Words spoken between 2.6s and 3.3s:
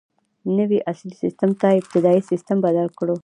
بدل کړو.